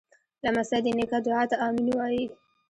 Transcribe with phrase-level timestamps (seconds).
[0.43, 2.23] لمسی د نیکه دعا ته “امین” وایي.